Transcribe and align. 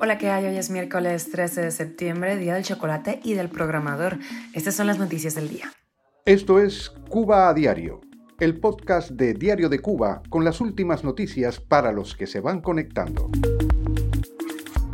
Hola, 0.00 0.16
¿qué 0.16 0.30
hay? 0.30 0.46
Hoy 0.46 0.56
es 0.56 0.70
miércoles 0.70 1.30
13 1.32 1.62
de 1.62 1.70
septiembre, 1.72 2.36
Día 2.36 2.54
del 2.54 2.62
Chocolate 2.62 3.20
y 3.24 3.34
del 3.34 3.48
Programador. 3.48 4.18
Estas 4.54 4.76
son 4.76 4.86
las 4.86 4.98
noticias 4.98 5.34
del 5.34 5.48
día. 5.48 5.72
Esto 6.24 6.60
es 6.60 6.90
Cuba 7.08 7.48
a 7.48 7.54
Diario, 7.54 8.00
el 8.38 8.60
podcast 8.60 9.10
de 9.10 9.34
Diario 9.34 9.68
de 9.68 9.80
Cuba 9.80 10.22
con 10.28 10.44
las 10.44 10.60
últimas 10.60 11.02
noticias 11.02 11.58
para 11.58 11.90
los 11.90 12.14
que 12.14 12.28
se 12.28 12.40
van 12.40 12.60
conectando. 12.60 13.28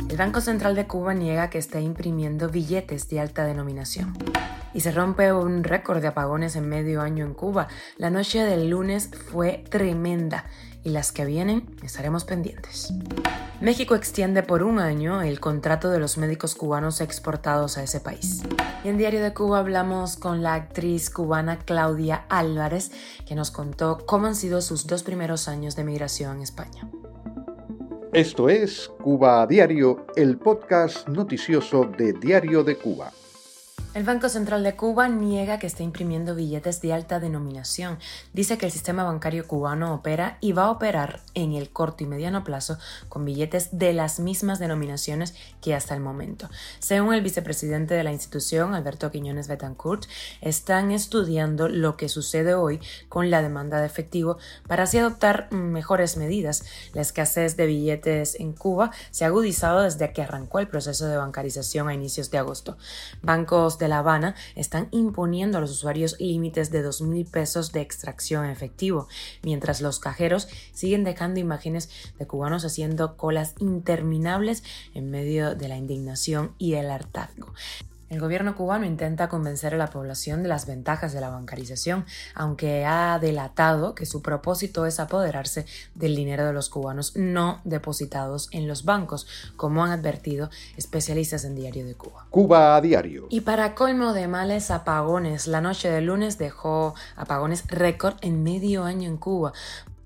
El 0.09 0.17
Banco 0.17 0.41
Central 0.41 0.75
de 0.75 0.87
Cuba 0.87 1.13
niega 1.13 1.51
que 1.51 1.59
esté 1.59 1.81
imprimiendo 1.81 2.49
billetes 2.49 3.07
de 3.09 3.19
alta 3.19 3.45
denominación. 3.45 4.17
Y 4.73 4.81
se 4.81 4.91
rompe 4.91 5.31
un 5.31 5.63
récord 5.63 6.01
de 6.01 6.07
apagones 6.07 6.55
en 6.55 6.67
medio 6.67 7.01
año 7.01 7.25
en 7.25 7.33
Cuba. 7.33 7.67
La 7.97 8.09
noche 8.09 8.43
del 8.43 8.69
lunes 8.69 9.11
fue 9.31 9.63
tremenda 9.69 10.45
y 10.87 10.89
las 10.89 11.11
que 11.11 11.25
vienen 11.25 11.65
estaremos 11.83 12.23
pendientes. 12.23 12.93
México 13.59 13.93
extiende 13.93 14.41
por 14.41 14.63
un 14.63 14.79
año 14.79 15.21
el 15.21 15.41
contrato 15.41 15.89
de 15.89 15.99
los 15.99 16.17
médicos 16.17 16.55
cubanos 16.55 17.01
exportados 17.01 17.77
a 17.77 17.83
ese 17.83 17.99
país. 17.99 18.43
Y 18.85 18.87
en 18.87 18.97
Diario 18.97 19.21
de 19.21 19.33
Cuba 19.33 19.59
hablamos 19.59 20.15
con 20.15 20.43
la 20.43 20.53
actriz 20.53 21.09
cubana 21.09 21.59
Claudia 21.59 22.23
Álvarez, 22.29 22.91
que 23.25 23.35
nos 23.35 23.51
contó 23.51 23.97
cómo 24.05 24.27
han 24.27 24.35
sido 24.35 24.61
sus 24.61 24.87
dos 24.87 25.03
primeros 25.03 25.49
años 25.49 25.75
de 25.75 25.83
migración 25.83 26.37
en 26.37 26.43
España. 26.43 26.89
Esto 28.13 28.47
es 28.47 28.89
Cuba 29.03 29.41
a 29.41 29.47
Diario, 29.47 30.07
el 30.15 30.37
podcast 30.37 31.09
noticioso 31.09 31.83
de 31.83 32.13
Diario 32.13 32.63
de 32.63 32.77
Cuba. 32.77 33.11
El 33.97 34.03
Banco 34.03 34.29
Central 34.29 34.61
de 34.61 34.75
Cuba 34.75 35.07
niega 35.07 35.57
que 35.57 35.65
esté 35.65 35.81
imprimiendo 35.81 36.35
billetes 36.35 36.81
de 36.81 36.93
alta 36.93 37.19
denominación. 37.19 37.97
Dice 38.31 38.59
que 38.59 38.67
el 38.67 38.71
sistema 38.71 39.03
bancario 39.03 39.47
cubano 39.47 39.91
opera 39.91 40.37
y 40.39 40.51
va 40.51 40.65
a 40.65 40.69
operar 40.69 41.21
en 41.33 41.53
el 41.53 41.71
corto 41.71 42.03
y 42.03 42.05
mediano 42.05 42.43
plazo 42.43 42.77
con 43.09 43.25
billetes 43.25 43.69
de 43.71 43.93
las 43.93 44.19
mismas 44.19 44.59
denominaciones 44.59 45.33
que 45.63 45.73
hasta 45.73 45.95
el 45.95 46.01
momento. 46.01 46.47
Según 46.77 47.15
el 47.15 47.23
vicepresidente 47.23 47.95
de 47.95 48.03
la 48.03 48.11
institución, 48.11 48.75
Alberto 48.75 49.09
Quiñones 49.09 49.47
Betancourt, 49.47 50.05
están 50.41 50.91
estudiando 50.91 51.67
lo 51.67 51.97
que 51.97 52.07
sucede 52.07 52.53
hoy 52.53 52.79
con 53.09 53.31
la 53.31 53.41
demanda 53.41 53.79
de 53.79 53.87
efectivo 53.87 54.37
para 54.67 54.83
así 54.83 54.99
adoptar 54.99 55.51
mejores 55.51 56.17
medidas. 56.17 56.65
La 56.93 57.01
escasez 57.01 57.57
de 57.57 57.65
billetes 57.65 58.39
en 58.39 58.53
Cuba 58.53 58.91
se 59.09 59.25
ha 59.25 59.29
agudizado 59.29 59.81
desde 59.81 60.13
que 60.13 60.21
arrancó 60.21 60.59
el 60.59 60.67
proceso 60.67 61.07
de 61.07 61.17
bancarización 61.17 61.89
a 61.89 61.95
inicios 61.95 62.29
de 62.29 62.37
agosto. 62.37 62.77
Bancos 63.23 63.79
de 63.79 63.86
la 63.87 63.99
Habana 63.99 64.35
están 64.55 64.87
imponiendo 64.91 65.57
a 65.57 65.61
los 65.61 65.71
usuarios 65.71 66.19
límites 66.19 66.71
de 66.71 66.81
dos 66.81 67.01
mil 67.01 67.25
pesos 67.25 67.71
de 67.71 67.81
extracción 67.81 68.45
efectivo, 68.45 69.07
mientras 69.43 69.81
los 69.81 69.99
cajeros 69.99 70.47
siguen 70.73 71.03
dejando 71.03 71.39
imágenes 71.39 71.89
de 72.17 72.27
cubanos 72.27 72.65
haciendo 72.65 73.17
colas 73.17 73.55
interminables 73.59 74.63
en 74.93 75.09
medio 75.11 75.55
de 75.55 75.67
la 75.67 75.77
indignación 75.77 76.53
y 76.57 76.73
el 76.73 76.89
hartazgo. 76.89 77.53
El 78.09 78.21
gobierno 78.21 78.55
cubano 78.55 78.85
intenta 78.85 79.27
convencer 79.27 79.73
a 79.73 79.77
la 79.77 79.89
población 79.89 80.41
de 80.41 80.49
las 80.49 80.65
ventajas 80.65 81.11
de 81.11 81.19
la 81.19 81.29
bancarización, 81.29 82.05
aunque 82.35 82.85
ha 82.85 83.19
delatado 83.19 83.95
que 83.95 84.05
su 84.05 84.21
propósito 84.21 84.85
es 84.85 84.99
apoderarse 84.99 85.65
del 85.93 86.15
dinero 86.15 86.45
de 86.45 86.53
los 86.53 86.69
cubanos 86.69 87.17
no 87.17 87.59
depositados 87.65 88.47
en 88.51 88.67
los 88.67 88.85
bancos, 88.85 89.27
como 89.57 89.83
han 89.83 89.91
advertido 89.91 90.49
especialistas 90.77 91.43
en 91.43 91.55
Diario 91.55 91.85
de 91.85 91.95
Cuba. 91.95 92.27
Cuba 92.29 92.77
a 92.77 92.81
diario. 92.81 93.27
Y 93.29 93.41
para 93.41 93.75
colmo 93.75 94.13
de 94.13 94.27
males, 94.27 94.71
apagones. 94.71 95.47
La 95.47 95.59
noche 95.59 95.89
de 95.89 96.01
lunes 96.01 96.37
dejó 96.37 96.95
apagones 97.17 97.67
récord 97.67 98.15
en 98.21 98.43
medio 98.43 98.85
año 98.85 99.09
en 99.09 99.17
Cuba. 99.17 99.51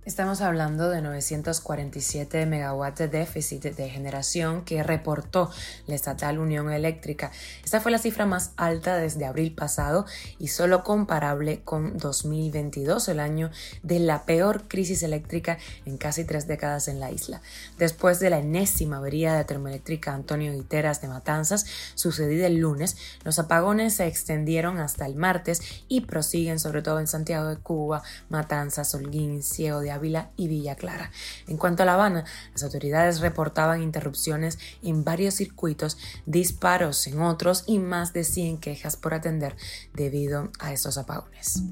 Estamos 0.03 0.41
hablando 0.41 0.89
de 0.89 0.99
947 0.99 2.47
megawatts 2.47 2.97
de 2.97 3.07
déficit 3.07 3.61
de 3.61 3.87
generación 3.87 4.65
que 4.65 4.81
reportó 4.81 5.51
la 5.85 5.93
estatal 5.93 6.39
Unión 6.39 6.71
Eléctrica. 6.71 7.31
Esta 7.63 7.81
fue 7.81 7.91
la 7.91 7.99
cifra 7.99 8.25
más 8.25 8.49
alta 8.57 8.97
desde 8.97 9.27
abril 9.27 9.53
pasado 9.53 10.07
y 10.39 10.47
solo 10.47 10.83
comparable 10.83 11.61
con 11.63 11.99
2022, 11.99 13.09
el 13.09 13.19
año 13.19 13.51
de 13.83 13.99
la 13.99 14.25
peor 14.25 14.67
crisis 14.67 15.03
eléctrica 15.03 15.59
en 15.85 15.97
casi 15.97 16.23
tres 16.23 16.47
décadas 16.47 16.87
en 16.87 16.99
la 16.99 17.11
isla. 17.11 17.43
Después 17.77 18.19
de 18.19 18.31
la 18.31 18.39
enésima 18.39 18.97
avería 18.97 19.35
de 19.35 19.45
termoeléctrica 19.45 20.15
Antonio 20.15 20.51
Guiteras 20.51 20.99
de 21.01 21.09
Matanzas, 21.09 21.67
sucedida 21.93 22.47
el 22.47 22.57
lunes, 22.57 22.97
los 23.23 23.37
apagones 23.37 23.97
se 23.97 24.07
extendieron 24.07 24.79
hasta 24.79 25.05
el 25.05 25.13
martes 25.13 25.61
y 25.87 26.01
prosiguen 26.01 26.57
sobre 26.57 26.81
todo 26.81 26.99
en 26.99 27.05
Santiago 27.05 27.49
de 27.49 27.57
Cuba, 27.57 28.01
Matanzas, 28.29 28.95
Holguín, 28.95 29.43
Ciego 29.43 29.79
de 29.79 29.90
Ávila 29.91 30.31
y 30.35 30.47
Villa 30.47 30.75
Clara. 30.75 31.11
En 31.47 31.57
cuanto 31.57 31.83
a 31.83 31.85
La 31.85 31.93
Habana, 31.93 32.25
las 32.53 32.63
autoridades 32.63 33.19
reportaban 33.19 33.81
interrupciones 33.81 34.59
en 34.81 35.03
varios 35.03 35.35
circuitos, 35.35 35.97
disparos 36.25 37.07
en 37.07 37.21
otros 37.21 37.63
y 37.67 37.79
más 37.79 38.13
de 38.13 38.23
100 38.23 38.59
quejas 38.59 38.97
por 38.97 39.13
atender 39.13 39.55
debido 39.93 40.51
a 40.59 40.73
estos 40.73 40.97
apagones. 40.97 41.63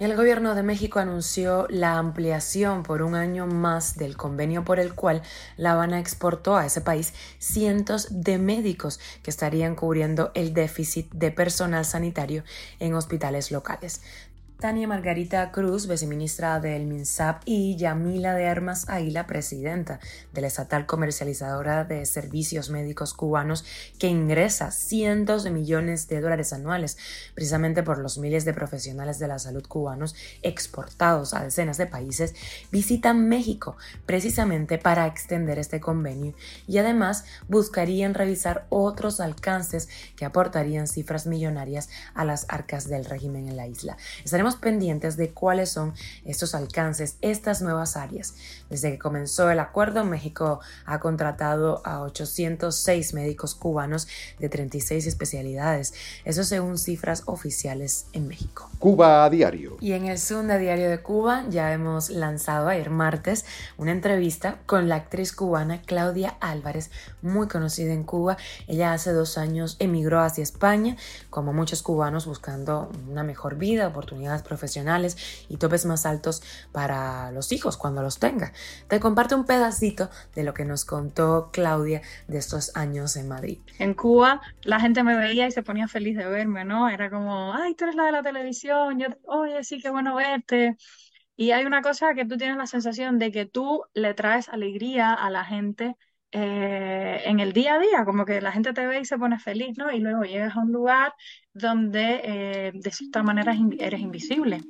Y 0.00 0.04
el 0.04 0.16
gobierno 0.16 0.54
de 0.54 0.62
México 0.62 0.98
anunció 0.98 1.66
la 1.68 1.98
ampliación 1.98 2.84
por 2.84 3.02
un 3.02 3.14
año 3.14 3.46
más 3.46 3.96
del 3.96 4.16
convenio 4.16 4.64
por 4.64 4.80
el 4.80 4.94
cual 4.94 5.20
La 5.58 5.72
Habana 5.72 6.00
exportó 6.00 6.56
a 6.56 6.64
ese 6.64 6.80
país 6.80 7.12
cientos 7.38 8.08
de 8.10 8.38
médicos 8.38 8.98
que 9.22 9.28
estarían 9.28 9.74
cubriendo 9.74 10.30
el 10.34 10.54
déficit 10.54 11.12
de 11.12 11.30
personal 11.30 11.84
sanitario 11.84 12.44
en 12.78 12.94
hospitales 12.94 13.50
locales. 13.50 14.00
Tania 14.60 14.86
Margarita 14.86 15.50
Cruz, 15.52 15.88
viceministra 15.88 16.60
del 16.60 16.84
MINSAP, 16.84 17.44
y 17.46 17.76
Yamila 17.76 18.34
de 18.34 18.46
Armas 18.46 18.90
Águila, 18.90 19.26
presidenta 19.26 20.00
de 20.34 20.42
la 20.42 20.48
estatal 20.48 20.84
comercializadora 20.84 21.84
de 21.84 22.04
servicios 22.04 22.68
médicos 22.68 23.14
cubanos, 23.14 23.64
que 23.98 24.08
ingresa 24.08 24.70
cientos 24.70 25.44
de 25.44 25.50
millones 25.50 26.08
de 26.08 26.20
dólares 26.20 26.52
anuales, 26.52 26.98
precisamente 27.34 27.82
por 27.82 27.98
los 27.98 28.18
miles 28.18 28.44
de 28.44 28.52
profesionales 28.52 29.18
de 29.18 29.28
la 29.28 29.38
salud 29.38 29.66
cubanos 29.66 30.14
exportados 30.42 31.32
a 31.32 31.42
decenas 31.42 31.78
de 31.78 31.86
países, 31.86 32.34
visitan 32.70 33.30
México 33.30 33.78
precisamente 34.04 34.76
para 34.76 35.06
extender 35.06 35.58
este 35.58 35.80
convenio 35.80 36.34
y 36.68 36.76
además 36.76 37.24
buscarían 37.48 38.12
revisar 38.12 38.66
otros 38.68 39.20
alcances 39.20 39.88
que 40.16 40.26
aportarían 40.26 40.86
cifras 40.86 41.26
millonarias 41.26 41.88
a 42.12 42.26
las 42.26 42.44
arcas 42.50 42.90
del 42.90 43.06
régimen 43.06 43.48
en 43.48 43.56
la 43.56 43.66
isla. 43.66 43.96
Estaremos 44.22 44.49
pendientes 44.56 45.16
de 45.16 45.30
cuáles 45.30 45.70
son 45.70 45.94
estos 46.24 46.54
alcances, 46.54 47.16
estas 47.20 47.62
nuevas 47.62 47.96
áreas. 47.96 48.34
Desde 48.68 48.92
que 48.92 48.98
comenzó 48.98 49.50
el 49.50 49.60
acuerdo, 49.60 50.04
México 50.04 50.60
ha 50.84 51.00
contratado 51.00 51.82
a 51.84 52.02
806 52.02 53.14
médicos 53.14 53.54
cubanos 53.54 54.08
de 54.38 54.48
36 54.48 55.06
especialidades, 55.06 55.94
eso 56.24 56.44
según 56.44 56.78
cifras 56.78 57.22
oficiales 57.26 58.06
en 58.12 58.28
México. 58.28 58.70
Cuba 58.78 59.24
a 59.24 59.30
diario. 59.30 59.69
Y 59.80 59.92
en 59.92 60.04
el 60.04 60.18
Zoom 60.18 60.46
de 60.46 60.58
Diario 60.58 60.90
de 60.90 61.00
Cuba 61.00 61.44
ya 61.48 61.72
hemos 61.72 62.10
lanzado 62.10 62.68
ayer 62.68 62.90
martes 62.90 63.46
una 63.78 63.92
entrevista 63.92 64.58
con 64.66 64.90
la 64.90 64.96
actriz 64.96 65.32
cubana 65.32 65.80
Claudia 65.80 66.36
Álvarez, 66.40 66.90
muy 67.22 67.48
conocida 67.48 67.94
en 67.94 68.04
Cuba. 68.04 68.36
Ella 68.68 68.92
hace 68.92 69.12
dos 69.12 69.38
años 69.38 69.76
emigró 69.78 70.20
hacia 70.20 70.42
España, 70.42 70.96
como 71.30 71.54
muchos 71.54 71.82
cubanos 71.82 72.26
buscando 72.26 72.92
una 73.08 73.24
mejor 73.24 73.56
vida, 73.56 73.88
oportunidades 73.88 74.42
profesionales 74.42 75.46
y 75.48 75.56
topes 75.56 75.86
más 75.86 76.04
altos 76.04 76.42
para 76.72 77.32
los 77.32 77.50
hijos 77.50 77.78
cuando 77.78 78.02
los 78.02 78.18
tenga. 78.18 78.52
Te 78.86 79.00
comparto 79.00 79.34
un 79.34 79.46
pedacito 79.46 80.10
de 80.34 80.44
lo 80.44 80.52
que 80.52 80.66
nos 80.66 80.84
contó 80.84 81.48
Claudia 81.52 82.02
de 82.28 82.36
estos 82.36 82.76
años 82.76 83.16
en 83.16 83.28
Madrid. 83.28 83.60
En 83.78 83.94
Cuba 83.94 84.42
la 84.62 84.78
gente 84.78 85.02
me 85.02 85.16
veía 85.16 85.46
y 85.46 85.52
se 85.52 85.62
ponía 85.62 85.88
feliz 85.88 86.18
de 86.18 86.26
verme, 86.26 86.66
¿no? 86.66 86.90
Era 86.90 87.08
como, 87.08 87.54
ay, 87.54 87.74
tú 87.74 87.84
eres 87.84 87.96
la 87.96 88.04
de 88.04 88.12
la 88.12 88.22
televisión, 88.22 88.98
yo, 88.98 89.06
oye, 89.24 89.64
sí, 89.70 89.80
qué 89.80 89.90
bueno 89.90 90.14
verte. 90.16 90.76
Y 91.36 91.52
hay 91.52 91.64
una 91.64 91.82
cosa 91.82 92.14
que 92.14 92.26
tú 92.26 92.36
tienes 92.36 92.56
la 92.56 92.66
sensación 92.66 93.18
de 93.18 93.30
que 93.32 93.46
tú 93.46 93.82
le 93.94 94.14
traes 94.14 94.48
alegría 94.48 95.14
a 95.14 95.30
la 95.30 95.44
gente 95.44 95.96
eh, 96.32 97.22
en 97.24 97.40
el 97.40 97.52
día 97.52 97.74
a 97.74 97.78
día, 97.78 98.04
como 98.04 98.24
que 98.24 98.40
la 98.40 98.52
gente 98.52 98.72
te 98.72 98.86
ve 98.86 99.00
y 99.00 99.04
se 99.04 99.18
pone 99.18 99.38
feliz, 99.38 99.76
¿no? 99.78 99.90
Y 99.92 100.00
luego 100.00 100.22
llegas 100.24 100.56
a 100.56 100.60
un 100.60 100.72
lugar 100.72 101.14
donde 101.54 102.20
eh, 102.24 102.72
de 102.74 102.90
cierta 102.90 103.22
manera 103.22 103.54
eres 103.78 104.00
invisible 104.00 104.60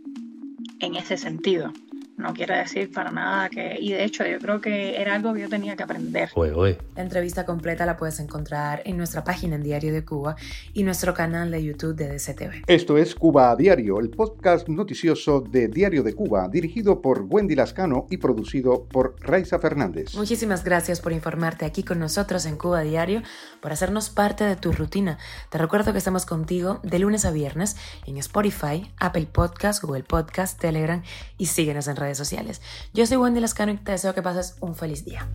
en 0.81 0.95
ese 0.97 1.17
sentido 1.17 1.73
no 2.21 2.35
quiere 2.35 2.59
decir 2.59 2.93
para 2.93 3.11
nada 3.11 3.49
que... 3.49 3.77
Y 3.81 3.93
de 3.93 4.05
hecho 4.05 4.27
yo 4.27 4.39
creo 4.39 4.61
que 4.61 5.01
era 5.01 5.15
algo 5.15 5.35
que 5.35 5.41
yo 5.41 5.49
tenía 5.49 5.77
que 5.77 5.83
aprender. 5.83 6.31
La 6.37 7.03
entrevista 7.03 7.45
completa 7.45 7.87
la 7.87 7.97
puedes 7.97 8.21
encontrar 8.21 8.83
en 8.85 8.97
nuestra 8.97 9.25
página 9.25 9.57
en 9.57 9.63
Diario 9.63 9.93
de 9.93 10.05
Cuba 10.05 10.37
y 10.73 10.83
nuestro 10.83 11.15
canal 11.15 11.51
de 11.51 11.63
YouTube 11.63 11.95
de 11.97 12.09
DCTV. 12.09 12.65
Esto 12.67 12.99
es 12.99 13.15
Cuba 13.15 13.51
a 13.51 13.57
Diario, 13.57 13.99
el 14.01 14.11
podcast 14.11 14.69
noticioso 14.69 15.41
de 15.41 15.69
Diario 15.69 16.03
de 16.03 16.15
Cuba, 16.15 16.49
dirigido 16.49 17.01
por 17.01 17.27
Wendy 17.29 17.55
Lascano 17.55 18.07
y 18.11 18.19
producido 18.19 18.85
por 18.85 19.17
Raiza 19.21 19.59
Fernández. 19.59 20.15
Muchísimas 20.15 20.65
gracias 20.65 21.01
por 21.01 21.13
informarte 21.13 21.65
aquí 21.65 21.83
con 21.83 21.99
nosotros 21.99 22.47
en 22.47 22.57
Cuba 22.57 22.83
Diario, 22.83 23.23
por 23.61 23.73
hacernos 23.73 24.11
parte 24.11 24.45
de 24.45 24.57
tu 24.57 24.73
rutina. 24.73 25.19
Te 25.51 25.59
recuerdo 25.59 25.93
que 25.93 25.99
estamos 25.99 26.27
contigo 26.27 26.81
de 26.83 26.99
lunes 26.99 27.25
a 27.25 27.31
viernes 27.31 27.77
en 28.07 28.19
Spotify, 28.19 28.93
Apple 28.99 29.29
Podcast, 29.33 29.83
Google 29.83 30.05
Podcast, 30.05 30.61
Telegram 30.61 31.03
y 31.39 31.47
síguenos 31.47 31.89
en 31.89 31.97
sociales. 32.19 32.61
Yo 32.93 33.07
soy 33.07 33.17
Wendy 33.17 33.41
Lascano 33.41 33.73
y 33.73 33.77
te 33.77 33.93
deseo 33.93 34.15
que 34.15 34.23
pases 34.23 34.57
un 34.61 34.75
feliz 34.75 35.05
día. 35.05 35.29